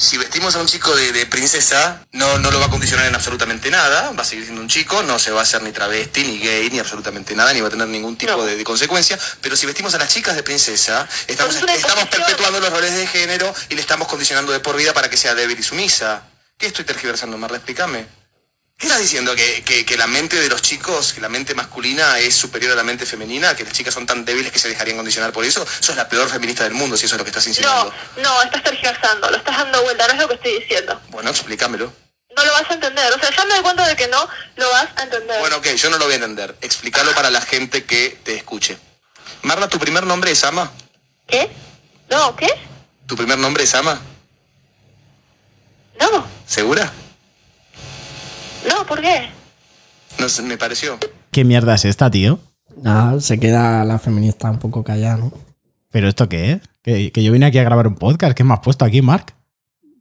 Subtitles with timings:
[0.00, 3.14] Si vestimos a un chico de, de princesa, no, no lo va a condicionar en
[3.14, 6.24] absolutamente nada, va a seguir siendo un chico, no se va a hacer ni travesti,
[6.24, 8.42] ni gay, ni absolutamente nada, ni va a tener ningún tipo No.
[8.46, 12.60] de, de consecuencia, pero si vestimos a las chicas de princesa, estamos, es estamos perpetuando
[12.60, 15.58] los roles de género y le estamos condicionando de por vida para que sea débil
[15.58, 16.22] y sumisa.
[16.56, 17.58] ¿Qué estoy tergiversando, Marla?
[17.58, 18.19] Explícame.
[18.80, 19.36] ¿Qué estás diciendo?
[19.36, 22.74] ¿Que, que, que la mente de los chicos, que la mente masculina es superior a
[22.76, 23.54] la mente femenina?
[23.54, 25.66] ¿Que las chicas son tan débiles que se dejarían condicionar por eso?
[25.80, 27.92] Sos la peor feminista del mundo si eso es lo que estás No, insinuando.
[28.22, 30.98] no, estás tergiversando, lo estás dando vuelta, no es lo que estoy diciendo.
[31.10, 31.92] Bueno, explícamelo.
[32.34, 34.26] No lo vas a entender, o sea, ya me doy cuenta de que no
[34.56, 35.40] lo vas a entender.
[35.40, 36.56] Bueno, ok, yo no lo voy a entender.
[36.62, 38.78] Explícalo para la gente que te escuche.
[39.42, 40.72] Marla, ¿tu primer nombre es Ama?
[41.26, 41.50] ¿Qué?
[42.08, 42.48] No, ¿qué?
[43.06, 44.00] ¿Tu primer nombre es Ama?
[46.00, 46.90] No, ¿Segura?
[48.90, 49.28] ¿Por qué?
[50.18, 50.98] No sé, me pareció.
[51.30, 52.40] ¿Qué mierda es esta, tío?
[52.82, 55.32] Nada, se queda la feminista un poco callada, ¿no?
[55.90, 56.60] ¿Pero esto qué es?
[56.82, 58.34] Que, que yo vine aquí a grabar un podcast.
[58.36, 59.32] ¿Qué me has puesto aquí, Mark?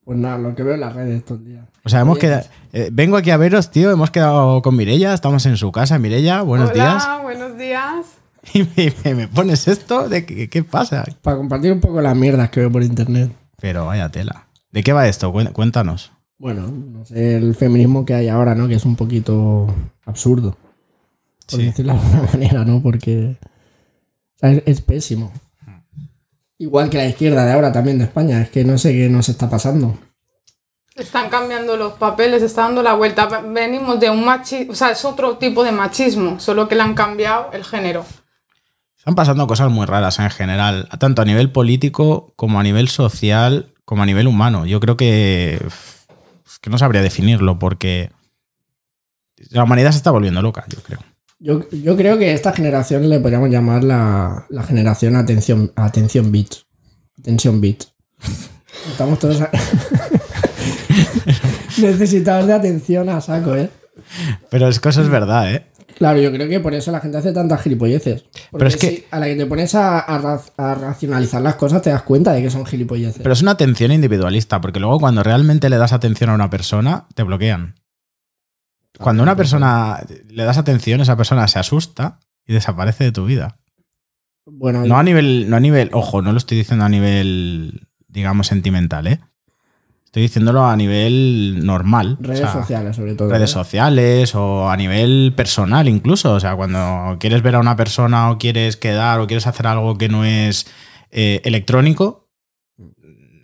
[0.04, 1.66] Pues nada, lo que veo en las redes estos días.
[1.86, 2.46] O sea, hemos Oye, quedado.
[2.74, 3.92] eh, vengo aquí a veros, tío.
[3.92, 5.14] Hemos quedado con Mirella.
[5.14, 5.98] Estamos en su casa.
[6.00, 7.08] Mirella, buenos Hola, días.
[7.22, 8.06] buenos días.
[8.54, 10.08] Y me, me- me pones esto.
[10.10, 11.04] ¿De qué, qué pasa?
[11.22, 13.32] Para compartir un poco las mierdas que veo por internet.
[13.60, 14.48] Pero vaya tela.
[14.72, 15.32] ¿De qué va esto?
[15.34, 16.12] Cuen- Cuéntanos.
[16.40, 18.68] Bueno, no sé, el feminismo que hay ahora, ¿no?
[18.68, 19.68] Que es un poquito
[20.06, 20.58] absurdo.
[21.50, 21.66] Por Sí.
[21.66, 22.82] decirlo de alguna manera, ¿no?
[22.82, 25.32] Porque o sea, es, es pésimo.
[26.58, 28.42] Igual que la izquierda de ahora también de España.
[28.42, 29.98] Es que no sé qué nos está pasando.
[30.96, 33.28] Están cambiando los papeles, está dando la vuelta.
[33.42, 36.94] Venimos de un machismo, o sea, es otro tipo de machismo, solo que le han
[36.96, 38.06] cambiado el género.
[38.98, 43.74] Están pasando cosas muy raras en general, tanto a nivel político como a nivel social,
[43.86, 44.66] como a nivel humano.
[44.66, 45.66] Yo creo que,
[46.50, 48.12] es que no sabría definirlo porque
[49.52, 51.00] la humanidad se está volviendo loca, yo creo.
[51.40, 56.54] Yo, yo creo que esta generación le podríamos llamar la, la generación atención, atención bit.
[57.20, 57.84] Atención bit.
[58.92, 59.52] Estamos todos a-
[61.78, 63.70] necesitados de atención a saco, ¿eh?
[64.50, 65.66] Pero es que eso es verdad, ¿eh?
[66.00, 68.24] Claro, yo creo que por eso la gente hace tantas gilipolleces.
[68.24, 71.42] Porque Pero es que- si a la que te pones a, a ra- a racionalizar
[71.42, 73.22] las cosas te das cuenta de que son gilipolleces.
[73.22, 77.06] Pero es una atención individualista, porque luego cuando realmente le das atención a una persona,
[77.14, 77.76] te bloquean.
[78.98, 83.26] Cuando a una persona le das atención, esa persona se asusta y desaparece de tu
[83.26, 83.60] vida.
[84.46, 88.48] bueno, No a nivel, no a nivel, ojo, no lo estoy diciendo a nivel, digamos,
[88.48, 89.20] sentimental, ¿eh?
[90.10, 92.18] Estoy diciéndolo a nivel normal.
[92.20, 93.30] o redes sea, sociales sobre todo.
[93.30, 96.34] Redes sociales o a nivel personal incluso.
[96.34, 100.00] O sea, cuando quieres ver a una persona o quieres quedar o quieres hacer algo
[100.00, 100.66] que no es
[101.12, 102.28] eh, electrónico,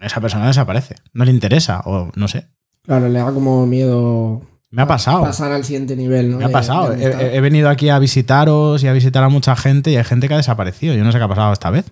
[0.02, 0.96] esa persona desaparece.
[1.14, 2.48] No le interesa o no sé.
[2.84, 5.22] Claro, le da como miedo Me ha pasado.
[5.22, 6.38] pasar al siguiente nivel, ¿no?
[6.40, 6.90] Me ha pasado.
[6.90, 10.04] de He, he venido aquí a visitaros y a visitar a mucha gente y hay
[10.04, 10.96] gente que ha desaparecido.
[10.96, 11.92] Yo no sé qué ha pasado esta vez.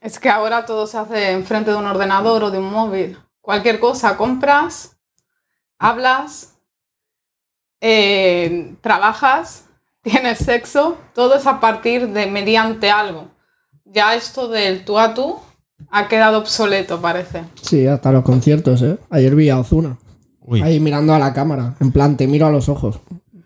[0.00, 3.18] Es que ahora todo se hace enfrente de un ordenador o de un móvil.
[3.44, 4.96] Cualquier cosa, compras,
[5.78, 6.54] hablas,
[7.82, 9.66] eh, trabajas,
[10.02, 13.28] tienes sexo, todo es a partir de mediante algo.
[13.84, 15.36] Ya esto del tú a tú
[15.90, 17.44] ha quedado obsoleto, parece.
[17.60, 18.96] Sí, hasta los conciertos, ¿eh?
[19.10, 19.98] Ayer vi a Ozuna.
[20.40, 20.62] Uy.
[20.62, 21.74] Ahí mirando a la cámara.
[21.80, 22.98] En plan, te miro a los ojos.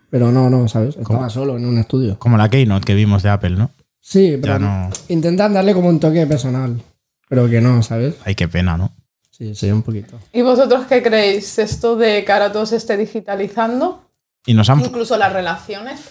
[0.09, 0.95] Pero no, no, ¿sabes?
[0.95, 2.17] Estaba solo en un estudio.
[2.17, 3.71] Como la Keynote que vimos de Apple, ¿no?
[3.99, 4.89] Sí, pero Ya no.
[5.09, 6.81] intentan darle como un toque personal.
[7.27, 8.15] Pero que no, ¿sabes?
[8.23, 8.91] Ay, qué pena, ¿no?
[9.39, 10.19] Sí, sí, un poquito.
[10.33, 11.57] ¿Y vosotros qué creéis?
[11.59, 14.03] ¿Esto de que ahora todo se esté digitalizando?
[14.45, 14.81] Y nos han.
[14.81, 16.01] Incluso las relaciones.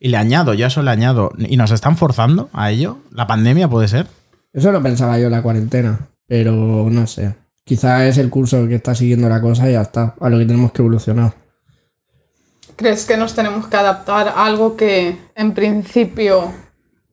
[0.00, 1.30] Y le añado, yo eso le añado.
[1.38, 2.98] ¿Y nos están forzando a ello?
[3.12, 4.08] ¿La pandemia puede ser?
[4.52, 6.08] Eso lo pensaba yo en la cuarentena.
[6.26, 7.36] Pero no sé.
[7.62, 10.16] Quizá es el curso que está siguiendo la cosa y ya está.
[10.20, 11.34] A lo que tenemos que evolucionar.
[12.74, 16.52] ¿Crees que nos tenemos que adaptar a algo que en principio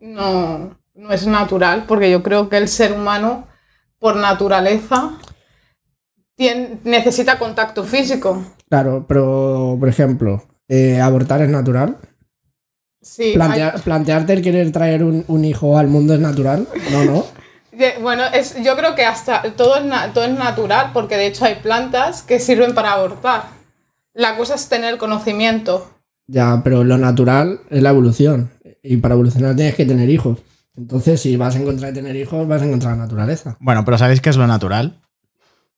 [0.02, 1.85] no, no es natural?
[1.88, 3.47] Porque yo creo que el ser humano,
[4.00, 5.12] por naturaleza,
[6.83, 8.43] necesita contacto físico.
[8.69, 11.97] Claro, pero, por ejemplo, eh, abortar es natural.
[13.01, 16.67] Sí, Plantear- plantearte el querer traer un, un hijo al mundo es natural.
[16.91, 17.25] No, no.
[18.01, 21.45] bueno, es, yo creo que hasta todo es, na- todo es natural, porque de hecho
[21.45, 23.43] hay plantas que sirven para abortar.
[24.13, 25.89] La cosa es tener conocimiento.
[26.28, 28.51] Ya, pero lo natural es la evolución.
[28.81, 30.39] Y para evolucionar tienes que tener hijos.
[30.78, 33.57] Entonces, si vas en contra de tener hijos, vas en contra de la naturaleza.
[33.59, 35.01] Bueno, pero ¿sabéis qué es lo natural?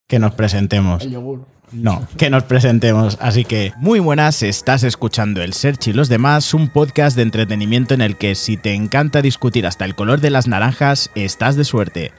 [0.08, 1.04] Que nos presentemos.
[1.04, 1.48] El yogur.
[1.72, 3.18] No, que nos presentemos.
[3.20, 7.96] Así que, muy buenas, estás escuchando El Search y los demás, un podcast de entretenimiento
[7.96, 11.64] en el que si te encanta discutir hasta el color de las naranjas, estás de
[11.64, 12.12] suerte.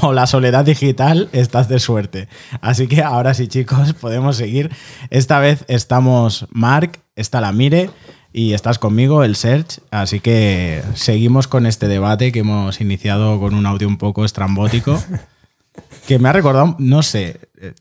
[0.00, 2.28] O la soledad digital, estás de suerte.
[2.62, 4.70] Así que ahora sí, chicos, podemos seguir.
[5.10, 7.90] Esta vez estamos Mark, está la Mire
[8.38, 9.80] y estás conmigo, el Search.
[9.90, 15.02] Así que seguimos con este debate que hemos iniciado con un audio un poco estrambótico.
[16.06, 17.74] que me ha recordado, no sé, eh,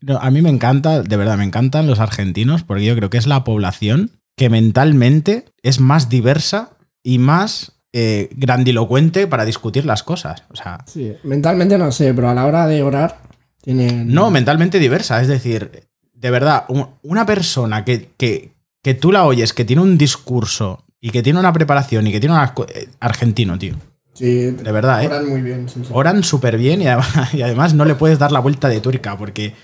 [0.00, 3.18] no, a mí me encanta, de verdad, me encantan los argentinos porque yo creo que
[3.18, 6.70] es la población que mentalmente es más diversa
[7.02, 10.44] y más eh, grandilocuente para discutir las cosas.
[10.50, 13.18] O sea, Sí, mentalmente no sé, pero a la hora de orar
[13.62, 14.12] tienen.
[14.14, 15.20] no, mentalmente diversa.
[15.22, 18.53] Es decir, de verdad, un- una persona que, que,
[18.84, 22.20] que tú la oyes, que tiene un discurso y que tiene una preparación y que
[22.20, 23.74] tiene co- eh, Argentino, tío.
[24.12, 25.06] Sí, De verdad, ¿eh?
[25.08, 25.88] oran muy bien, sí, sí.
[25.92, 29.18] Oran súper bien y además, y además no le puedes dar la vuelta de tuerca
[29.18, 29.54] porque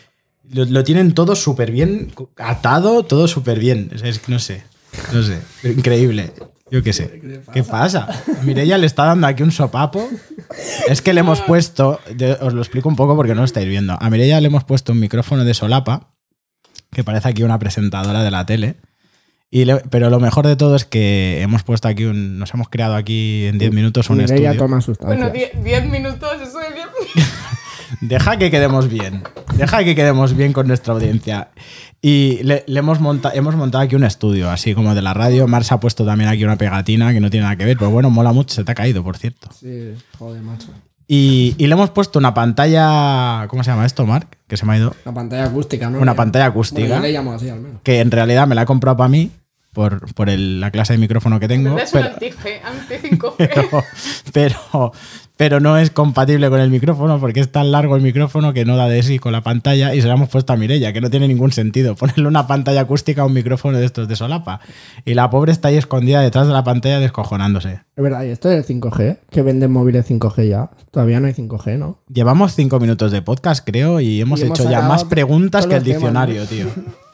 [0.51, 3.91] lo, lo tienen todo súper bien atado, todo súper bien.
[4.03, 4.65] Es, no sé,
[5.13, 6.33] no sé, increíble.
[6.73, 7.21] Yo qué sé.
[7.53, 8.09] ¿Qué pasa?
[8.45, 10.09] Mireia le está dando aquí un sopapo.
[10.89, 11.99] Es que le hemos puesto,
[12.41, 13.97] os lo explico un poco porque no lo estáis viendo.
[14.01, 16.15] A Mireia le hemos puesto un micrófono de solapa
[16.93, 18.77] que parece aquí una presentadora de la tele.
[19.53, 22.39] Y le- pero lo mejor de todo es que hemos puesto aquí un.
[22.39, 24.59] Nos hemos creado aquí en 10 minutos un Mireia estudio.
[24.69, 24.81] toma.
[25.01, 26.87] Bueno, 10 minutos, eso de 10
[28.01, 29.25] Deja que quedemos bien.
[29.57, 31.49] Deja que quedemos bien con nuestra audiencia.
[32.01, 35.49] Y le, le hemos, monta- hemos montado aquí un estudio, así como de la radio.
[35.49, 38.09] Mars ha puesto también aquí una pegatina que no tiene nada que ver, pero bueno,
[38.09, 38.55] mola mucho.
[38.55, 39.49] Se te ha caído, por cierto.
[39.53, 40.69] Sí, joder, macho.
[41.09, 43.47] Y, y le hemos puesto una pantalla.
[43.49, 44.29] ¿Cómo se llama esto, Mark?
[44.47, 44.95] Que se me ha ido.
[45.05, 45.99] Una pantalla acústica, ¿no?
[45.99, 46.89] Una pantalla Bueno, acústica.
[46.97, 47.81] yo le llamo así al menos.
[47.83, 49.33] Que en realidad me la he comprado para mí,
[49.73, 51.79] por, por el- la clase de micrófono que tengo.
[51.79, 53.35] Es un pero- anti-G, anti-5G.
[53.39, 53.85] pero,
[54.33, 54.93] pero,
[55.37, 58.77] pero no es compatible con el micrófono porque es tan largo el micrófono que no
[58.77, 61.09] da de sí con la pantalla y se la hemos puesto a Mirella, que no
[61.09, 64.61] tiene ningún sentido ponerle una pantalla acústica a un micrófono de estos de solapa.
[65.05, 67.81] Y la pobre está ahí escondida detrás de la pantalla descojonándose.
[67.97, 70.71] Es verdad, y esto es el 5G, que venden móviles 5G ya.
[70.91, 71.99] Todavía no hay 5G, ¿no?
[72.13, 75.77] Llevamos cinco minutos de podcast, creo, y hemos Y hemos hecho ya más preguntas que
[75.77, 76.47] el temas, diccionario, ¿no?
[76.47, 76.67] tío.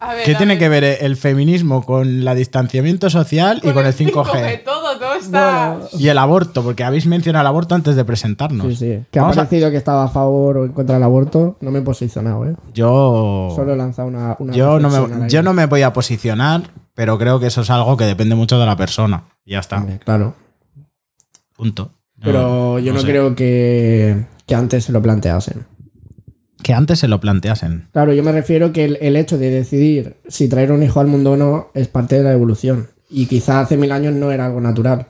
[0.00, 4.62] Ver, ¿Qué tiene que ver el feminismo con el distanciamiento social y con el 5G?
[4.64, 5.70] Todo, todo está.
[5.72, 8.66] Bueno, Y el aborto, porque habéis mencionado el aborto antes de presentarnos.
[8.68, 9.04] sí, sí.
[9.10, 11.56] Que ha a- parecido que estaba a favor o en contra del aborto.
[11.60, 12.54] No me he posicionado, ¿eh?
[12.72, 13.52] Yo.
[13.56, 14.36] Solo he lanzado una.
[14.38, 16.62] una Yo no, me, yo no me voy a posicionar,
[16.94, 19.24] pero creo que eso es algo que depende mucho de la persona.
[19.44, 19.78] Y ya está.
[19.78, 20.34] Hombre, Claro.
[21.56, 21.90] Punto.
[22.16, 23.06] No, Pero yo no, sé.
[23.06, 25.66] creo que, que antes se lo planteasen.
[26.68, 27.88] Que antes se lo planteasen.
[27.94, 31.06] Claro, yo me refiero que el, el hecho de decidir si traer un hijo al
[31.06, 32.88] mundo o no es parte de la evolución.
[33.08, 35.06] Y quizá hace mil años no era algo natural.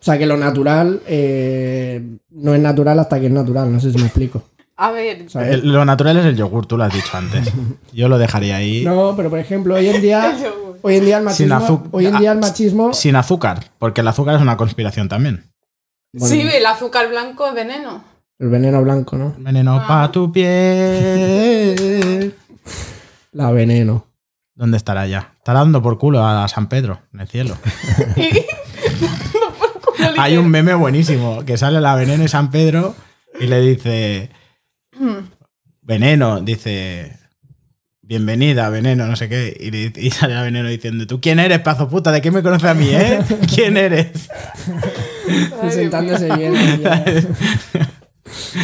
[0.00, 2.00] O sea que lo natural eh,
[2.30, 4.44] no es natural hasta que es natural, no sé si me explico.
[4.76, 5.26] A ver.
[5.34, 7.52] El- lo natural es el yogur, tú lo has dicho antes.
[7.92, 8.84] Yo lo dejaría ahí.
[8.84, 10.36] No, pero por ejemplo, hoy en día,
[10.82, 14.02] hoy en día el Sin machismo, azu- hoy en día el machismo, Sin azúcar, porque
[14.02, 15.46] el azúcar es una conspiración también.
[16.12, 18.04] bueno, sí, el azúcar blanco es veneno.
[18.38, 19.34] El veneno blanco, ¿no?
[19.38, 19.86] Veneno Ah.
[19.86, 22.34] pa' tu piel.
[23.32, 24.06] La veneno.
[24.54, 25.34] ¿Dónde estará ya?
[25.38, 27.56] Estará dando por culo a San Pedro, en el cielo.
[30.18, 32.94] Hay un meme buenísimo que sale la veneno y San Pedro
[33.38, 34.30] y le dice.
[35.82, 37.18] Veneno, dice.
[38.00, 39.54] Bienvenida, veneno, no sé qué.
[39.58, 42.10] Y, le- y sale la veneno diciendo: ¿Tú quién eres, pazo puta?
[42.12, 43.18] ¿De qué me conoces a mí, eh?
[43.54, 44.28] ¿Quién eres?
[45.60, 46.54] Presentándose bien.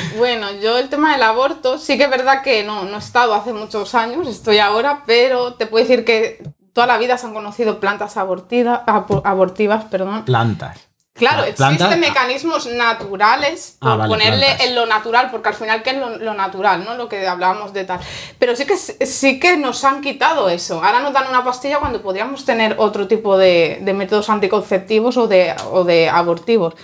[0.19, 3.35] Bueno, yo el tema del aborto, sí que es verdad que no, no he estado
[3.35, 6.43] hace muchos años, estoy ahora, pero te puedo decir que
[6.73, 10.25] toda la vida se han conocido plantas abortida- abortivas, perdón.
[10.25, 10.79] Plantas.
[11.15, 14.67] Claro, Pla- plantas- existen mecanismos naturales por Ah, vale, ponerle plantas.
[14.67, 16.85] en lo natural, porque al final, ¿qué es lo, lo natural?
[16.87, 16.95] ¿no?
[16.95, 18.01] Lo que hablábamos de tal.
[18.39, 20.83] Pero sí que, sí que nos han quitado eso.
[20.83, 25.27] Ahora nos dan una pastilla cuando podríamos tener otro tipo de, de métodos anticonceptivos o
[25.29, 26.75] de, o de abortivos.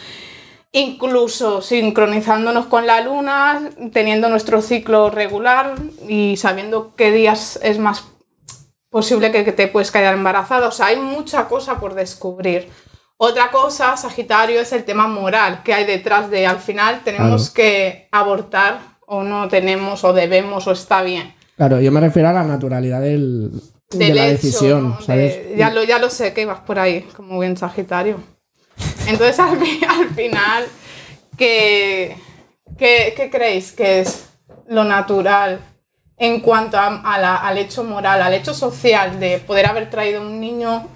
[0.72, 5.75] Incluso sincronizándonos con la luna, teniendo nuestro ciclo regular
[6.06, 8.04] y sabiendo qué días es más
[8.90, 10.68] posible que, te puedes quedar embarazada.
[10.68, 12.68] O sea, hay mucha cosa por descubrir.
[13.16, 17.54] Otra cosa, Sagitario, es el tema moral que hay detrás de al final tenemos Claro.
[17.54, 21.34] que abortar o no tenemos o debemos o está bien.
[21.56, 23.50] Claro, yo me refiero a la naturalidad del,
[23.90, 25.00] de la hecho, decisión, ¿no?
[25.00, 25.48] ¿sabes?
[25.48, 28.18] De- ya, lo, ya lo sé que ibas por ahí, como bien Sagitario.
[29.08, 30.64] Entonces, al, fi- al final,
[31.36, 32.16] ¿qué,
[32.76, 34.26] qué, qué creéis que es
[34.68, 35.60] lo natural
[36.16, 40.20] en cuanto a, a la- al hecho moral, al hecho social de poder haber traído
[40.22, 40.86] un niño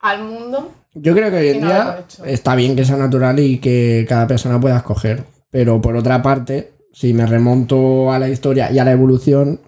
[0.00, 0.72] al mundo?
[0.94, 4.26] Yo creo que hoy en no día está bien que sea natural y que cada
[4.26, 5.24] persona pueda escoger.
[5.50, 9.60] Pero por otra parte, si me remonto a la historia y a la evolución,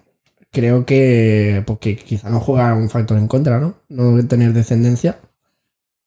[0.51, 3.75] creo que, pues que quizá no juega un factor en contra, ¿no?
[3.89, 5.19] No tener descendencia.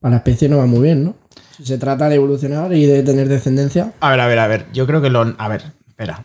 [0.00, 1.14] Para la especie no va muy bien, ¿no?
[1.62, 3.92] Se trata de evolucionar y de tener descendencia.
[4.00, 4.66] A ver, a ver, a ver.
[4.72, 5.34] Yo creo que lo.
[5.38, 6.24] A ver, espera.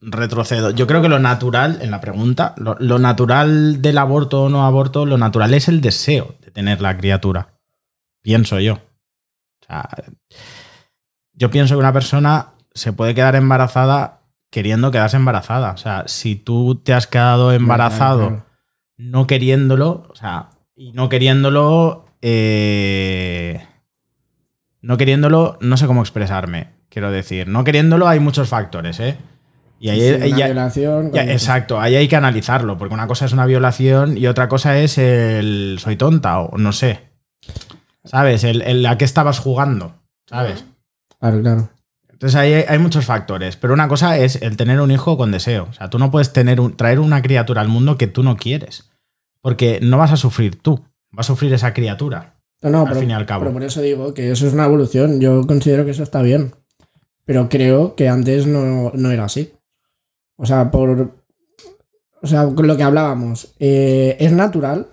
[0.00, 0.70] Retrocedo.
[0.70, 4.66] Yo creo que lo natural, en la pregunta, lo, lo natural del aborto o no
[4.66, 7.54] aborto, lo natural es el deseo de tener la criatura.
[8.20, 8.74] Pienso yo.
[8.74, 9.88] O sea,
[11.32, 14.20] yo pienso que una persona se puede quedar embarazada
[14.54, 15.72] queriendo quedarse embarazada.
[15.72, 18.46] O sea, si tú te has quedado embarazado claro.
[18.96, 23.66] no queriéndolo, o sea, y no queriéndolo, eh,
[24.84, 27.48] no queriéndolo, no sé cómo expresarme, quiero decir.
[27.48, 29.16] No queriéndolo hay muchos factores, ¿eh?
[29.80, 31.12] Y ahí, Sí, una ya- violación.
[31.12, 34.78] ya, exacto, ahí hay que analizarlo, porque una cosa es una violación y otra cosa
[34.78, 37.00] es el soy tonta o no sé.
[38.04, 38.44] ¿Sabes?
[38.44, 39.94] El, el a qué estabas jugando,
[40.28, 40.64] ¿sabes?
[41.18, 41.68] Claro, claro.
[42.10, 45.30] Entonces ahí hay, hay muchos factores, pero una cosa es el tener un hijo con
[45.32, 45.66] deseo.
[45.70, 48.36] O sea, tú no puedes tener un- traer una criatura al mundo que tú no
[48.36, 48.90] quieres,
[49.40, 50.84] porque no vas a sufrir tú,
[51.16, 52.33] va a sufrir esa criatura.
[52.64, 53.42] No, no, Al pero, fin y al cabo.
[53.42, 55.20] pero por eso digo que eso es una evolución.
[55.20, 56.52] Yo considero que eso está bien.
[57.24, 59.52] Pero creo que antes no, no era así.
[60.36, 61.12] O sea, por.
[62.22, 63.54] O sea, lo que hablábamos.
[63.58, 64.88] eh, es natural.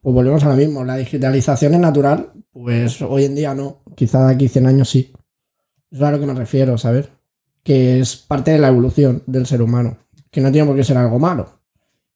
[0.00, 0.84] Pues volvemos a lo mismo.
[0.84, 2.30] La digitalización es natural.
[2.52, 3.82] Pues hoy en día no.
[3.94, 5.12] Quizá de aquí 100 años sí.
[5.90, 7.08] Es a lo que me refiero, ¿sabes?
[7.62, 9.98] Que es parte de la evolución del ser humano.
[10.30, 11.48] Que no tiene por qué ser algo malo.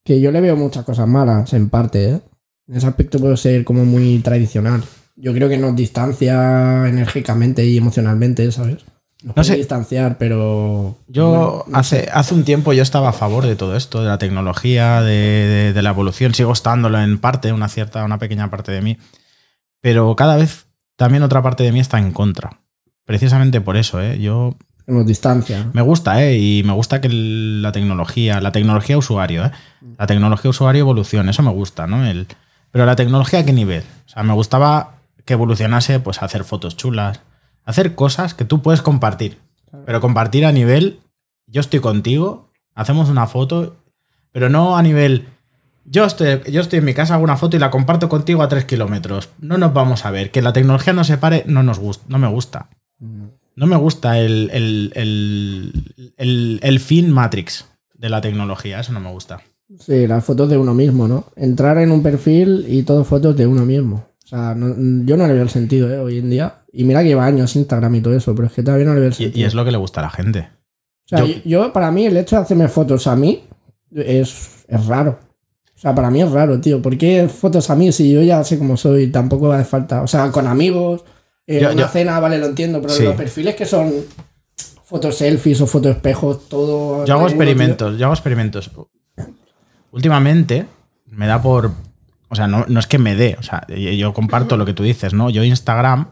[0.03, 2.21] Que yo le veo muchas cosas malas, en parte, ¿eh?
[2.67, 4.83] En ese aspecto puedo ser como muy tradicional.
[5.15, 8.85] Yo creo que nos distancia enérgicamente y emocionalmente, ¿sabes?
[9.23, 9.55] Nos No puede sé.
[9.55, 10.97] distanciar, pero.
[11.07, 12.09] Yo bueno, no hace, sé.
[12.13, 15.73] hace un tiempo yo estaba a favor de todo esto, de la tecnología, de, de-
[15.73, 16.33] de la evolución.
[16.35, 18.97] Sigo estándolo en parte, una cierta, una pequeña parte de mí.
[19.81, 22.59] Pero cada vez también otra parte de mí está en contra.
[23.05, 24.19] Precisamente por eso, ¿eh?
[24.19, 24.55] Yo
[24.85, 25.69] Nos distancia.
[25.73, 26.37] Me gusta, ¿eh?
[26.37, 29.51] Y me gusta que la tecnología, la tecnología usuario, ¿eh?
[29.97, 32.05] La tecnología usuario evolucione, eso me gusta, ¿no?
[32.05, 32.27] El,
[32.71, 33.83] pero la tecnología a qué nivel?
[34.05, 34.95] O sea, me gustaba
[35.25, 37.21] que evolucionase, pues, a hacer fotos chulas,
[37.65, 39.39] hacer cosas que tú puedes compartir.
[39.85, 40.99] Pero compartir a nivel,
[41.47, 43.75] yo estoy contigo, hacemos una foto,
[44.31, 45.27] pero no a nivel,
[45.85, 48.47] yo estoy, yo estoy en mi casa, hago una foto y la comparto contigo a
[48.49, 49.29] tres kilómetros.
[49.39, 50.31] No nos vamos a ver.
[50.31, 52.69] Que la tecnología nos separe, no nos gusta, no me gusta.
[52.99, 59.11] No me gusta el, el, el- el fin Matrix de la tecnología, eso no me
[59.11, 59.41] gusta.
[59.79, 61.25] Sí, las fotos de uno mismo, ¿no?
[61.35, 64.05] Entrar en un perfil y todo fotos de uno mismo.
[64.23, 65.99] O sea, no- yo no le veo el sentido, ¿eh?
[65.99, 66.61] Hoy en día.
[66.71, 68.99] Y mira que lleva años Instagram y todo eso, pero es que todavía no le
[69.01, 69.39] veo el sentido.
[69.39, 70.49] y es lo que le gusta a la gente.
[71.05, 73.43] O sea, Yo- para mí, el hecho de hacerme fotos a mí
[73.93, 75.19] es, es raro.
[75.75, 76.81] O sea, para mí es raro, tío.
[76.81, 79.07] ¿Por qué fotos a mí si yo ya sé cómo soy?
[79.07, 80.01] Tampoco hace falta.
[80.01, 81.03] O sea, con amigos,
[81.45, 83.03] en Yo- una yo- cena, vale, lo entiendo, pero Sí.
[83.03, 83.93] los perfiles que son
[84.83, 87.05] fotos selfies o fotos espejos, todo.
[87.05, 87.41] Yo hago uno, tío.
[87.41, 88.69] experimentos, yo hago experimentos.
[89.97, 90.67] Últimamente
[91.07, 91.71] me da por.
[92.29, 94.73] O sea, no, no es que me dé, o sea, yo yo comparto lo que
[94.73, 95.29] tú dices, ¿no?
[95.29, 96.09] Yo Instagram,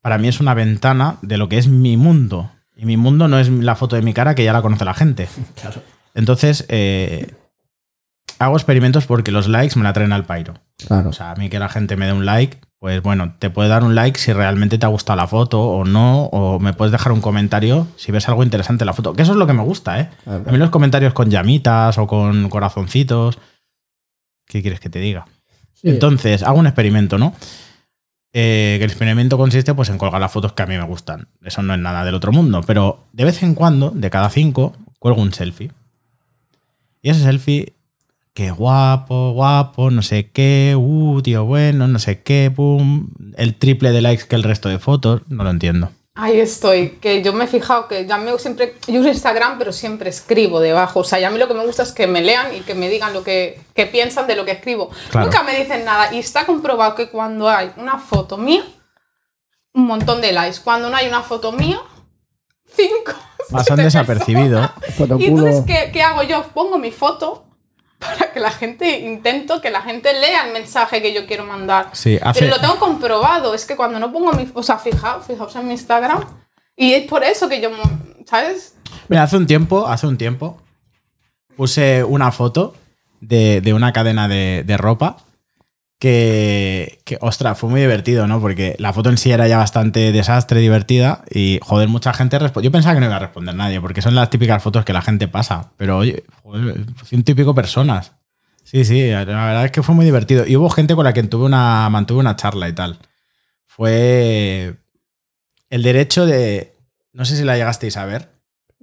[0.00, 2.50] para mí es una ventana de lo que es mi mundo.
[2.74, 4.94] Y mi mundo no es la foto de mi cara que ya la conoce la
[4.94, 5.28] gente.
[5.60, 5.82] Claro.
[6.14, 7.34] Entonces, eh,
[8.38, 10.54] hago experimentos porque los likes me la traen al pairo.
[10.86, 11.10] Claro.
[11.10, 13.68] O sea, a mí que la gente me dé un like, pues bueno, te puede
[13.68, 16.92] dar un like si realmente te ha gustado la foto o no, o me puedes
[16.92, 19.14] dejar un comentario si ves algo interesante en la foto.
[19.14, 20.10] Que eso es lo que me gusta, ¿eh?
[20.22, 20.44] Claro.
[20.46, 23.38] A mí los comentarios con llamitas o con corazoncitos.
[24.46, 25.26] ¿Qué quieres que te diga?
[25.74, 25.88] Sí.
[25.88, 27.34] Entonces, hago un experimento, ¿no?
[28.32, 31.28] Eh, que el experimento consiste pues, en colgar las fotos que a mí me gustan.
[31.42, 34.74] Eso no es nada del otro mundo, pero de vez en cuando, de cada cinco,
[34.98, 35.72] cuelgo un selfie.
[37.00, 37.74] Y ese selfie,
[38.38, 43.08] qué guapo, guapo, no sé qué, uh, tío bueno, no sé qué, pum.
[43.36, 45.90] El triple de likes que el resto de fotos, no lo entiendo.
[46.14, 49.72] Ahí estoy, que yo me he fijado que ya me siempre, yo uso Instagram, pero
[49.72, 51.00] siempre escribo debajo.
[51.00, 52.76] O sea, y a mí lo que me gusta es que me lean y que
[52.76, 54.90] me digan lo que, que piensan de lo que escribo.
[55.10, 55.26] Claro.
[55.26, 56.14] Nunca me dicen nada.
[56.14, 58.62] Y está comprobado que cuando hay una foto mía,
[59.74, 60.58] un montón de likes.
[60.62, 61.80] Cuando no hay una foto mía,
[62.66, 63.18] cinco.
[63.50, 64.70] Pasan desapercibido.
[65.18, 66.44] Y entonces, ¿qué, ¿qué hago yo?
[66.54, 67.47] Pongo mi foto
[68.18, 71.90] para que la gente, intento que la gente lea el mensaje que yo quiero mandar.
[71.92, 72.40] Sí, hace.
[72.40, 74.48] Pero lo tengo comprobado, es que cuando no pongo mi...
[74.54, 76.24] O sea, fijaos, fijaos en mi Instagram.
[76.76, 77.70] Y es por eso que yo,
[78.24, 78.76] ¿sabes?
[79.08, 80.62] Mira, hace un tiempo, hace un tiempo,
[81.56, 82.74] puse una foto
[83.20, 85.16] de, de una cadena de, de ropa
[85.98, 88.40] que, ostras, fue muy divertido, ¿no?
[88.40, 92.68] Porque la foto en sí era ya bastante desastre, divertida y, joder, mucha gente respondió.
[92.68, 95.02] Yo pensaba que no iba a responder nadie, porque son las típicas fotos que la
[95.02, 98.12] gente pasa, pero oye, joder, ciento y pico personas.
[98.62, 100.46] Sí, sí, la verdad es que fue muy divertido.
[100.46, 102.98] Y hubo gente con la que tuve una, mantuve una charla y tal.
[103.66, 104.76] Fue
[105.70, 106.76] el derecho de...
[107.12, 108.28] No sé si la llegasteis a ver.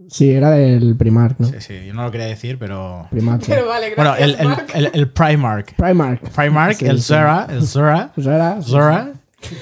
[0.10, 1.48] Sí, era del Primark, ¿no?
[1.48, 3.08] Sí, sí, yo no lo quería decir, pero.
[3.12, 3.42] Primark.
[3.44, 3.48] sí.
[3.52, 4.30] Pero vale, Bueno, gracias.
[4.30, 4.72] el, el, Marc.
[4.76, 5.76] el- el Primark.
[5.76, 6.30] Primark.
[6.32, 7.08] Primark, Sí, el sí.
[7.08, 8.62] Zara, el Zara, Pues era.
[8.62, 9.14] Zara,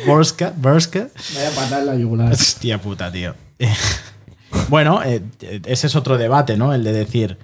[0.07, 1.07] Borska, Borska.
[1.35, 2.31] Vaya patada en la yugular.
[2.33, 3.35] Hostia puta, tío.
[4.69, 5.21] bueno, eh,
[5.65, 6.73] ese es otro debate, ¿no?
[6.73, 7.37] El de decir,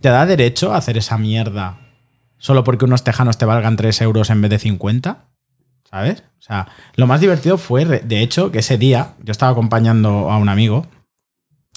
[0.00, 1.78] ¿te da derecho a hacer esa mierda
[2.38, 5.24] solo porque unos tejanos te valgan 3 euros en vez de 50?
[5.90, 6.22] ¿Sabes?
[6.38, 10.38] O sea, lo más divertido fue, de hecho, que ese día yo estaba acompañando a
[10.38, 10.86] un amigo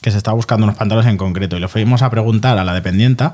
[0.03, 2.75] que se estaba buscando unos pantalones en concreto y le fuimos a preguntar a la
[2.75, 3.33] dependienta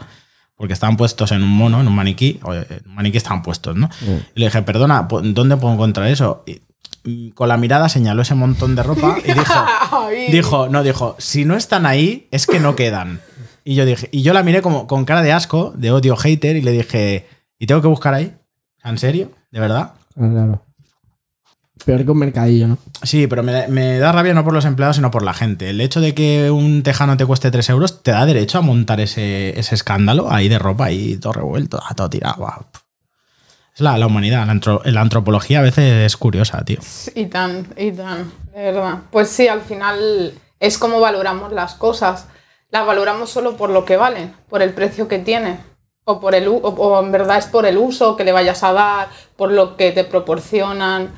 [0.55, 3.75] porque estaban puestos en un mono, en un maniquí, o en un maniquí estaban puestos,
[3.75, 3.89] ¿no?
[4.35, 6.43] Y le dije, perdona, ¿po- ¿dónde puedo encontrar eso?
[6.45, 6.61] Y,
[7.09, 9.53] mm, con la mirada señaló ese montón de ropa y dijo,
[10.31, 13.21] dijo, no, dijo, si no están ahí, es que no quedan.
[13.63, 16.55] Y yo dije, y yo la miré como con cara de asco, de odio hater,
[16.57, 18.35] y le dije, ¿y tengo que buscar ahí?
[18.83, 19.31] ¿En serio?
[19.51, 19.93] ¿De verdad?
[20.17, 20.65] Ah, Claro.
[21.85, 22.77] Peor que un mercadillo, ¿no?
[23.03, 25.69] Sí, pero me, da- me da rabia no por los empleados, sino por la gente.
[25.69, 28.99] El hecho de que un tejano te cueste 3 euros te da derecho a montar
[28.99, 32.35] ese, ese escándalo ahí de ropa ahí todo revuelto, todo tirado.
[32.37, 32.65] guau.
[33.73, 36.79] Es la, la humanidad, la, antro- la antropología a veces es curiosa, tío.
[37.15, 38.99] Y tan, y tan, de verdad.
[39.09, 42.27] Pues sí, al final es como valoramos las cosas.
[42.71, 45.59] Las valoramos solo por lo que valen, por el precio que tienen.
[46.03, 49.07] O, por el, o en verdad es por el uso que le vayas a dar,
[49.37, 51.09] por lo que te proporcionan.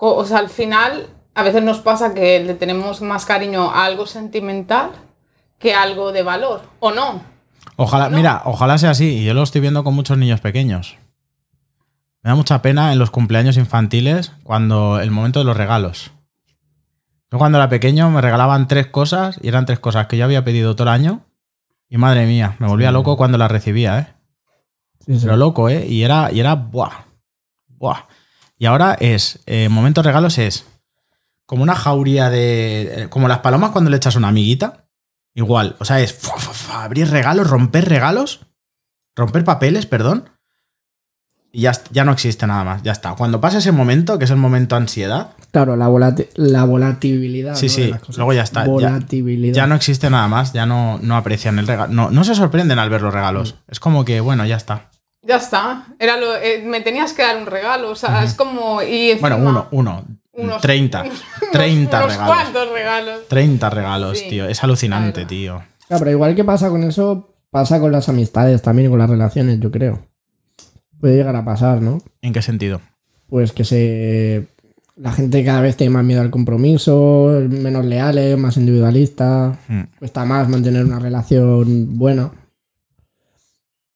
[0.00, 4.06] O sea, al final a veces nos pasa que le tenemos más cariño a algo
[4.06, 4.90] sentimental
[5.58, 6.62] que a algo de valor.
[6.80, 7.22] ¿O no?
[7.76, 9.18] Ojalá, mira, ojalá sea así.
[9.18, 10.96] Y yo lo estoy viendo con muchos niños pequeños.
[12.22, 16.10] Me da mucha pena en los cumpleaños infantiles cuando el momento de los regalos.
[17.30, 20.44] Yo cuando era pequeño me regalaban tres cosas y eran tres cosas que yo había
[20.44, 21.20] pedido todo el año.
[21.88, 24.06] Y madre mía, me volvía loco cuando las recibía, ¿eh?
[25.04, 25.20] Sí, sí.
[25.24, 25.86] Pero loco, ¿eh?
[25.86, 27.04] Y era, y era, buah,
[27.68, 28.06] buah.
[28.60, 30.66] Y ahora es, eh, momentos regalos es
[31.46, 34.84] como una jauría de, eh, como las palomas cuando le echas una amiguita.
[35.34, 36.18] Igual, o sea, es
[36.70, 38.40] abrir regalos, romper regalos,
[39.16, 40.28] romper papeles, perdón.
[41.52, 43.14] Y ya, ya no existe nada más, ya está.
[43.14, 47.56] Cuando pasa ese momento, que es el momento ansiedad, Claro, la, volati- la volatilidad.
[47.56, 47.72] Sí, ¿no?
[47.72, 49.54] sí, luego ya está, Volatilidad.
[49.54, 51.92] ya no existe nada más, ya no, no aprecian el regalo.
[51.92, 53.54] No, no se sorprenden al ver los regalos.
[53.68, 54.89] Es como que, bueno, ya está.
[55.30, 55.86] Ya está.
[56.00, 57.90] Era lo, eh, me tenías que dar un regalo.
[57.90, 58.82] O sea, es como.
[58.82, 61.22] Y Bueno, uno, uno, unos- 30, unos-
[61.52, 62.34] 30 unos regalos.
[62.36, 63.28] cuantos regalos.
[63.28, 64.48] 30 regalos, Sí, tío.
[64.48, 65.28] Es alucinante, claro.
[65.28, 65.62] tío.
[65.86, 69.08] Claro, pero igual que pasa con eso, pasa con las amistades también y con las
[69.08, 70.04] relaciones, yo creo.
[71.00, 72.02] Puede llegar a pasar, ¿no?
[72.22, 72.80] ¿En qué sentido?
[73.28, 74.48] Pues que se.
[74.96, 79.56] La gente cada vez tiene más miedo al compromiso, menos leales, más individualistas.
[79.68, 79.82] Mm.
[79.98, 82.32] Cuesta más mantener una relación buena.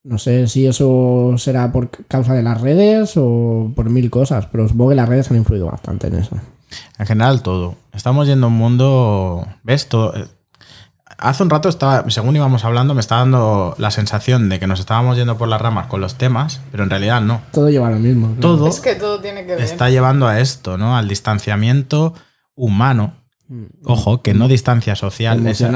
[0.04, 4.68] No sé si eso será por causa de las redes o por mil cosas, pero
[4.68, 6.36] supongo que las redes han influido bastante en eso.
[6.98, 7.76] En general, todo.
[7.92, 9.46] Estamos yendo a un mundo.
[9.62, 9.88] ¿Ves?
[9.88, 10.14] Todo.
[10.14, 10.26] eh,
[11.16, 14.80] Hace un rato estaba, según íbamos hablando, me estaba dando la sensación de que nos
[14.80, 17.40] estábamos yendo por las ramas con los temas, pero en realidad no.
[17.52, 18.34] Todo lleva a lo mismo.
[18.40, 19.60] Todo Es que todo tiene que ver.
[19.60, 20.96] está llevando a esto, ¿no?
[20.96, 22.14] Al distanciamiento
[22.56, 23.14] humano.
[23.46, 23.64] Mm.
[23.84, 25.38] Ojo, que no distancia social.
[25.46, 25.66] Esa-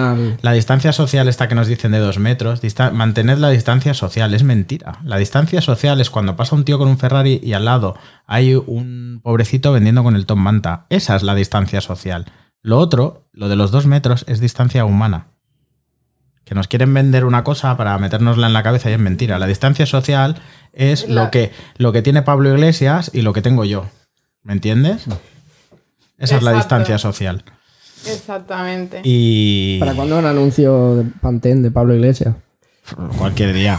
[0.40, 2.60] la distancia social esta que nos dicen de dos metros,
[2.94, 5.00] mantener la distancia social es mentira.
[5.04, 7.94] La distancia social es cuando pasa un tío con un Ferrari y al lado
[8.26, 10.86] hay un pobrecito vendiendo con el Tom Manta.
[10.88, 12.24] Esa es la distancia social.
[12.62, 15.26] Lo otro, lo de los dos metros, es distancia humana.
[16.44, 19.38] Que nos quieren vender una cosa para metérnosla en la cabeza y es mentira.
[19.38, 20.36] La distancia social
[20.72, 23.86] es La- lo, que, lo que tiene Pablo Iglesias y lo que tengo yo.
[24.42, 25.04] ¿Me entiendes?
[26.16, 27.44] Esa es la distancia social.
[28.06, 29.00] Exactamente.
[29.04, 29.78] Y.
[29.80, 32.34] ¿Para cuándo un anuncio de Pantene de Pablo Iglesias?
[33.18, 33.78] Cualquier día.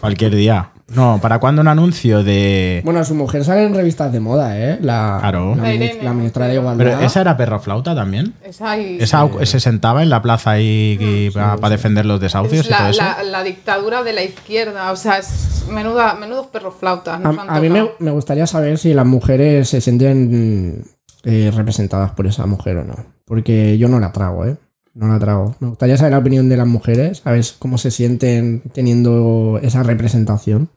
[0.00, 0.70] Cualquier día.
[0.94, 2.80] No, ¿para cuándo un anuncio de.
[2.82, 4.78] Bueno, su mujer sale en revistas de moda, ¿eh?
[4.80, 5.54] La, Claro.
[5.54, 6.82] la, La mini- la ministra de Igualdad.
[6.82, 8.32] Pero esa era perro flauta también.
[8.42, 12.74] Esa, y- Esa se sentaba en la plaza ahí para defender los desahucios es y
[12.74, 13.02] todo la, eso.
[13.02, 14.90] la- la dictadura de la izquierda.
[14.90, 17.20] O sea, es menuda, menudos perros flautas.
[17.22, 20.84] A, a mí me, me gustaría saber si las mujeres se sienten
[21.28, 22.96] eh, representadas por esa mujer o no.
[23.26, 24.56] Porque yo no la trago, ¿eh?
[24.94, 25.54] No la trago.
[25.60, 29.82] Me gustaría saber la opinión de las mujeres, a ver cómo se sienten teniendo esa
[29.82, 30.70] representación.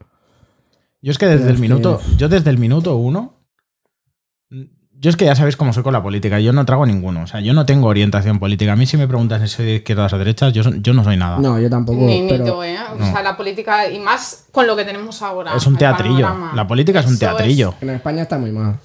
[1.01, 2.01] Yo es que desde Pero el que- minuto.
[2.17, 3.33] Yo desde el minuto uno.
[5.03, 6.39] Yo es que ya sabéis cómo soy con la política.
[6.39, 7.23] Yo no trago ninguno.
[7.23, 8.73] O sea, yo no tengo orientación política.
[8.73, 11.17] A mí si me preguntas si soy de izquierdas o derechas, yo, yo no soy
[11.17, 11.39] nada.
[11.39, 11.97] No, yo tampoco.
[12.05, 12.75] Ni, ni pero tú, ¿eh?
[12.93, 13.11] O No.
[13.11, 15.55] sea, la política, y más con lo que tenemos ahora.
[15.55, 16.21] es un teatrillo.
[16.27, 16.51] panorama.
[16.55, 17.73] La política es un Eso teatrillo.
[17.81, 18.77] en España está muy mal.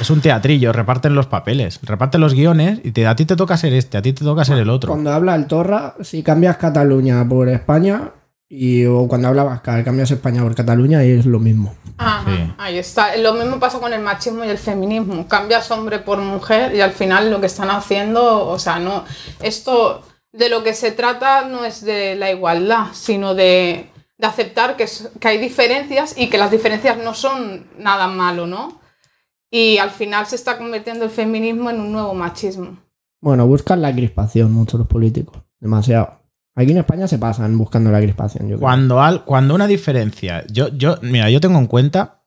[0.00, 0.72] Es un teatrillo.
[0.72, 1.80] Reparten los papeles.
[1.82, 4.44] Reparten los guiones y te, a ti te toca ser este, a ti te toca
[4.44, 4.92] ser el otro.
[4.92, 8.12] Cuando habla el Torra, si cambias Cataluña por España,
[8.50, 11.74] y o cuando habla Vasca, cambias España por Cataluña y es lo mismo.
[11.98, 12.54] Ajá, Sí.
[12.58, 13.16] Ahí está.
[13.16, 15.28] Lo mismo pasa con el machismo y el feminismo.
[15.28, 19.04] Cambias hombre por mujer y al final lo que están haciendo, o sea, no.
[19.42, 24.76] Esto de lo que se trata no es de la igualdad, sino de, de aceptar
[24.76, 24.86] que,
[25.20, 28.80] que hay diferencias y que las diferencias no son nada malo, ¿no?
[29.50, 32.78] Y al final se está convirtiendo el feminismo en un nuevo machismo.
[33.20, 35.38] Bueno, buscan la crispación mucho los políticos.
[35.58, 36.18] Demasiado.
[36.54, 38.60] Aquí en España se pasan buscando la crispación, yo creo.
[38.60, 40.44] Cuando, al- cuando una diferencia.
[40.50, 42.22] Yo, yo, mira, yo tengo en cuenta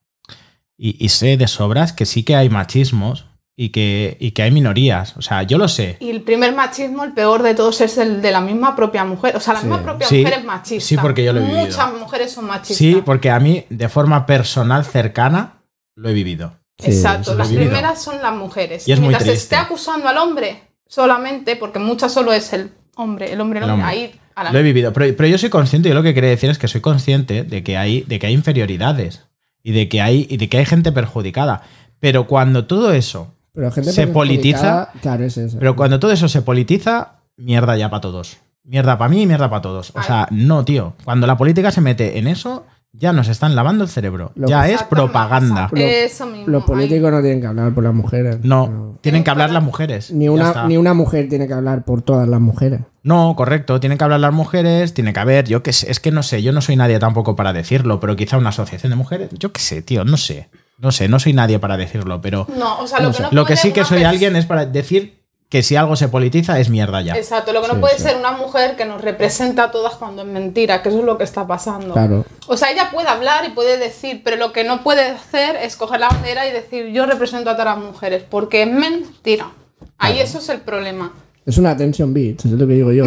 [0.77, 4.51] y, y sé de sobras que sí que hay machismos y que, y que hay
[4.51, 5.15] minorías.
[5.17, 5.97] O sea, yo lo sé.
[5.99, 9.35] Y el primer machismo, el peor de todos, es el de la misma propia mujer.
[9.35, 9.67] O sea, la Sí.
[9.67, 10.87] misma propia Sí, mujer es machista.
[10.87, 11.65] sí, porque yo lo he vivido.
[11.65, 12.77] Muchas mujeres son machistas.
[12.77, 15.61] Sí, porque a mí, de forma personal, cercana,
[15.95, 16.53] lo he vivido.
[16.81, 18.87] Sí, Exacto, las primeras son las mujeres.
[18.87, 19.43] Y es muy Mientras triste.
[19.43, 23.69] esté acusando al hombre solamente, porque muchas solo es el hombre, el hombre, el El
[23.71, 24.91] hombre, ahí a la Lo he vivido.
[24.93, 27.63] Pero, pero yo soy consciente, yo lo que quería decir es que soy consciente de
[27.63, 29.21] que hay, de que hay inferioridades
[29.63, 31.61] y de que hay, y de que hay gente perjudicada.
[31.99, 35.57] Pero cuando todo eso, Pero gente Se politiza, Claro, es eso.
[35.59, 38.37] pero cuando todo eso se politiza, mierda ya para todos.
[38.63, 39.91] Mierda para mí y mierda para todos.
[39.95, 40.93] O sea, no, tío.
[41.03, 44.31] Cuando la política se mete en eso, ya nos están lavando el cerebro.
[44.35, 45.63] Lo- ya es propaganda.
[45.63, 45.75] exacto.
[45.77, 46.47] Eso mismo.
[46.47, 48.37] Los políticos no tienen que hablar por las mujeres.
[48.43, 50.11] No, tienen que hablar las mujeres.
[50.11, 52.81] Ni una, ni una mujer tiene que hablar por todas las mujeres.
[53.03, 53.79] No, correcto.
[53.79, 56.43] Tienen que hablar las mujeres, tiene que haber, yo qué sé, es que no sé,
[56.43, 59.61] yo no soy nadie tampoco para decirlo, pero quizá una asociación de mujeres, yo qué
[59.61, 60.49] sé, tío, no sé.
[60.77, 63.23] No sé, no soy nadie para decirlo, pero No, o sea, lo No que sé.
[63.23, 65.20] no lo que sí que soy alguien es para decir
[65.51, 67.13] que si algo se politiza es mierda ya.
[67.13, 68.03] Exacto, lo que no Sí, puede sí.
[68.03, 71.17] ser una mujer que nos representa a todas cuando es mentira, que eso es lo
[71.17, 71.91] que está pasando.
[71.93, 72.23] Claro.
[72.47, 75.75] O sea, ella puede hablar y puede decir, pero lo que no puede hacer es
[75.75, 79.51] coger la bandera y decir yo represento a todas las mujeres, porque es mentira.
[79.97, 81.11] Ahí eso es el problema.
[81.45, 83.03] Es una tension beat, es lo que digo yo.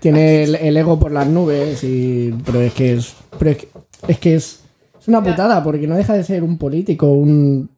[0.00, 3.14] Tiene el, el ego por las nubes, y, pero es que es.
[3.38, 3.68] Pero es que
[4.08, 4.60] es, que es,
[5.00, 7.70] es una putada, porque no deja de ser un político, un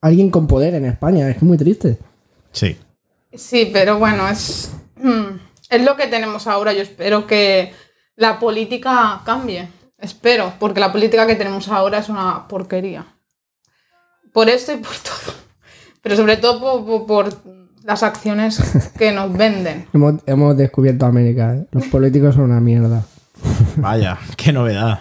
[0.00, 1.26] alguien con poder en España.
[1.28, 1.98] Es que es muy triste.
[2.52, 2.76] Sí.
[3.32, 5.38] Sí, pero bueno, es, mm,
[5.70, 6.72] es lo que tenemos ahora.
[6.72, 7.72] Yo espero que
[8.16, 9.68] la política cambie.
[9.98, 13.06] Espero, porque la política que tenemos ahora es una porquería.
[14.32, 15.34] Por esto y por todo.
[16.02, 17.50] Pero sobre todo por, por- por
[17.84, 18.60] las acciones
[18.98, 19.86] que nos venden.
[19.92, 21.54] Hemos, hemos descubierto América.
[21.54, 21.66] ¿eh?
[21.72, 23.02] Los políticos son una mierda.
[23.76, 25.00] Vaya, qué novedad.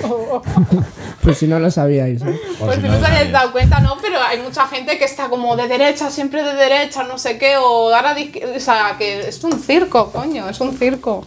[1.22, 2.20] Pues si no lo sabíais.
[2.22, 2.38] ¿eh?
[2.58, 5.56] Pues si no os habéis dado cuenta, no, pero hay mucha gente que está como
[5.56, 9.42] de derecha, siempre de derecha, no sé qué, o ahora de o sea, que es
[9.42, 11.24] un circo, coño, es un circo.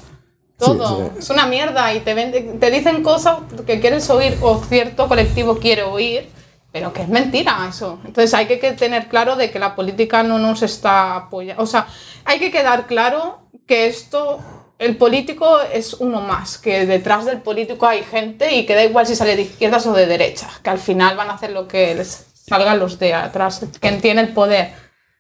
[0.58, 1.20] Todo, Sí, sí.
[1.20, 6.30] es una mierda y te dicen cosas que quieres oír o cierto colectivo quiere oír,
[6.72, 8.00] pero que es mentira eso.
[8.06, 11.62] Entonces hay que, que tener claro de que la política no nos está apoyando.
[11.62, 11.88] O sea,
[12.26, 14.40] hay que quedar claro que esto,
[14.80, 19.08] el político es uno más, que detrás del político hay gente y que da igual
[19.08, 21.96] si sale de izquierdas o de derechas, que al final van a hacer lo que
[21.96, 23.66] les salga los de atrás.
[23.80, 24.72] Quien tiene el poder,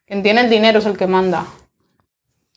[0.05, 1.45] quien tiene el dinero es el que manda.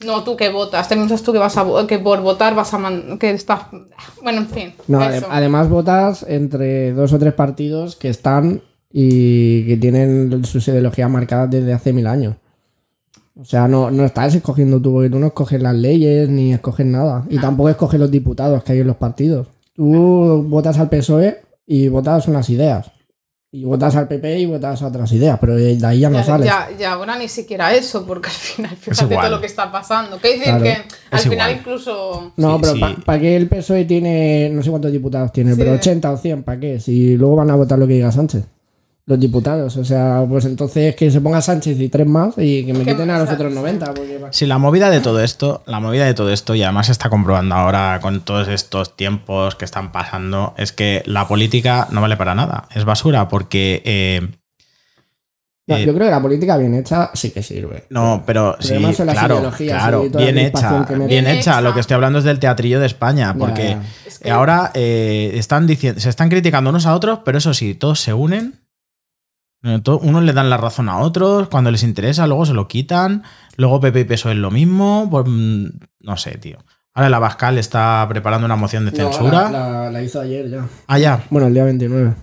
[0.04, 2.78] No tú que votas, te piensas tú que vas a que por votar vas a
[2.78, 3.62] man- que estás
[4.22, 4.74] bueno, en fin.
[4.88, 5.26] No, eso.
[5.30, 11.50] además votas entre dos o tres partidos que están y que tienen sus ideologías marcadas
[11.50, 12.36] desde hace mil años.
[13.40, 16.84] O sea, no, no estás escogiendo tú, porque tú no escoges las leyes ni escoges
[16.86, 17.24] nada.
[17.30, 19.46] Y tampoco escoges los diputados que hay en los partidos.
[19.74, 22.90] Tú votas al PSOE y votas unas ideas.
[23.52, 26.22] Y votas al PP y votas a otras ideas, pero de ahí ya no ya,
[26.24, 26.46] sales.
[26.46, 30.18] ya, ya ahora ni siquiera eso, porque al final, fíjate todo lo que está pasando.
[30.20, 30.62] Que decir Claro.
[30.62, 31.56] que al Es final igual.
[31.58, 32.96] incluso No, Sí, pero sí.
[33.04, 35.58] ¿para qué el PSOE tiene, no sé cuántos diputados tiene, Sí.
[35.58, 36.42] pero 80 o 100?
[36.44, 36.78] ¿Para qué?
[36.78, 38.44] Si luego van a votar lo que diga Sánchez.
[39.06, 42.72] Los diputados, o sea, pues entonces que se ponga Sánchez y tres más y que
[42.72, 43.86] me ¿Qué quiten a los otros 90.
[43.94, 44.20] Porque...
[44.30, 47.08] Si la movida de todo esto, la movida de todo esto, y además se está
[47.10, 52.16] comprobando ahora con todos estos tiempos que están pasando, es que la política no vale
[52.16, 52.68] para nada.
[52.72, 53.82] Es basura, porque.
[53.84, 54.28] eh,
[55.66, 57.86] No, eh, yo creo que la política bien hecha sí que sirve.
[57.90, 60.86] no, pero Pero sí, además son las claro, ideologías claro, y toda la bien hecha,
[61.08, 61.60] bien hecha.
[61.60, 63.82] Lo que estoy hablando es del teatrillo de España, Ya, porque ya.
[64.06, 67.74] Es que- ahora eh, están diciendo, se están criticando unos a otros, pero eso sí,
[67.74, 68.59] todos se unen.
[69.62, 73.22] Unos le dan la razón a otros, cuando les interesa, luego se lo quitan.
[73.56, 75.08] Luego PP y PSOE es lo mismo.
[75.10, 75.66] pues, mm,
[76.00, 76.58] no sé, tío.
[76.94, 79.50] Ahora la Bascal está preparando una moción de No, censura.
[79.50, 80.66] la, la- la hizo ayer ya.
[80.86, 81.22] Ah, ya.
[81.30, 82.14] Bueno, el día 29.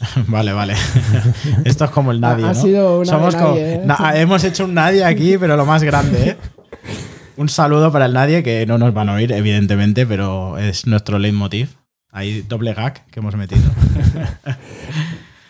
[0.28, 0.74] Vale, vale.
[1.64, 2.44] Esto es como el nadie.
[2.46, 2.62] Ha ¿no?
[2.62, 3.82] sido una Somos de como- ¿eh?
[3.84, 6.36] Na- hemos hecho un nadie aquí, pero lo más grande, ¿eh?
[7.36, 11.18] Un saludo para el nadie que no nos van a oír, evidentemente, pero es nuestro
[11.18, 11.70] leitmotiv.
[12.12, 13.62] Hay doble gag que hemos metido.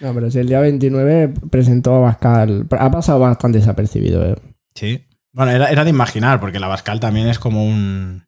[0.01, 2.67] No, pero si el día 29 presentó a Bascal.
[2.71, 4.37] Ha pasado bastante desapercibido, eh.
[4.75, 5.07] Sí.
[5.33, 8.25] Bueno, era, era de imaginar, porque la Bascal también es como un.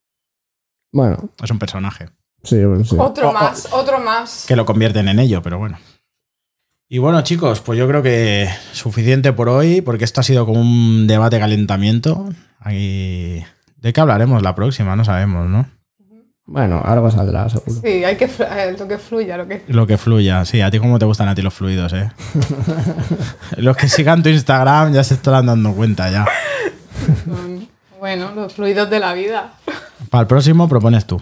[0.92, 2.10] Bueno, Es un personaje.
[2.42, 2.96] sí, bueno, sí.
[2.98, 4.44] Otro más, otro más.
[4.46, 5.78] Que lo convierten en ello, pero bueno.
[6.88, 10.60] Y bueno, chicos, pues yo creo que suficiente por hoy, porque esto ha sido como
[10.60, 12.28] un debate calentamiento.
[12.60, 13.42] Aquí...
[13.76, 14.94] ¿De qué hablaremos la próxima?
[14.94, 15.66] No sabemos, ¿no?
[16.44, 17.80] Bueno, algo saldrá, seguro.
[17.82, 20.60] Sí, hay que eh, lo que fluya, lo que Lo que fluya, sí.
[20.60, 22.10] A ti cómo te gustan a ti los fluidos, ¿eh?
[23.58, 26.26] los que sigan tu Instagram ya se estarán dando cuenta ya.
[27.26, 27.62] Mm,
[28.00, 29.52] Bueno, los fluidos de la vida.
[30.10, 31.20] Para el próximo propones tú.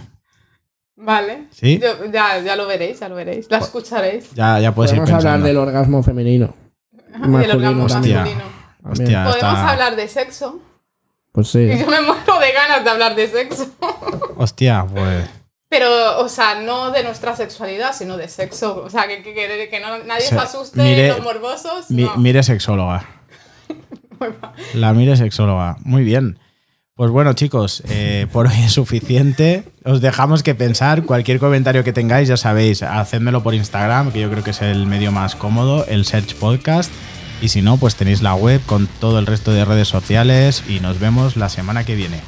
[0.97, 1.49] Vale.
[1.51, 1.79] ¿Sí?
[1.81, 3.47] Yo- ya, ya lo veréis, ya lo veréis.
[3.51, 4.31] La escucharéis.
[4.35, 5.47] Ya, ya puedes ir Podemos hablar pensando.
[5.49, 6.55] del orgasmo femenino.
[7.13, 8.17] Y el Masculino orgasmo también.
[8.17, 8.43] masculino.
[8.85, 10.61] Hostia, Podemos está- hablar de sexo.
[11.33, 11.61] Pues sí.
[11.61, 13.67] Y yo me muero de ganas de hablar de sexo.
[14.37, 15.29] Hostia, pues.
[15.69, 18.83] Pero, o sea, no de nuestra sexualidad, sino de sexo.
[18.85, 21.91] O sea, que, que, que- que no- nadie O sea, se asuste, mire- los morbosos.
[21.91, 22.17] Mi- no.
[22.17, 23.07] Mire sexóloga.
[24.75, 25.77] La mire sexóloga.
[25.85, 26.39] Muy bien.
[26.95, 29.65] Pues bueno, chicos, eh, por hoy es suficiente.
[29.85, 31.05] Os dejamos que pensar.
[31.05, 34.87] Cualquier comentario que tengáis, ya sabéis, hacedmelo por Instagram, que yo creo que es el
[34.87, 36.93] medio más cómodo, el Search Podcast.
[37.41, 40.81] Y si no, pues tenéis la web con todo el resto de redes sociales y
[40.81, 42.21] nos vemos la semana que viene.